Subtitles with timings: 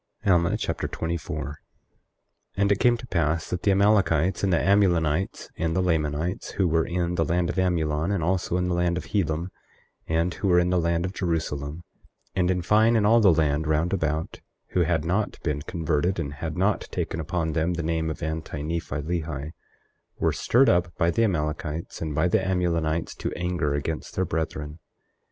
[0.25, 1.53] Alma Chapter 24 24:1
[2.57, 6.67] And it came to pass that the Amalekites and the Amulonites and the Lamanites who
[6.67, 9.51] were in the land of Amulon, and also in the land of Helam,
[10.07, 11.83] and who were in the land of Jerusalem,
[12.35, 16.33] and in fine, in all the land round about, who had not been converted and
[16.33, 19.51] had not taken upon them the name of Anti Nephi Lehi,
[20.17, 24.79] were stirred up by the Amalekites and by the Amulonites to anger against their brethren.